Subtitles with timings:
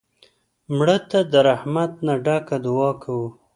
[0.77, 3.27] مړه ته د رحمت نه ډکه دعا کوو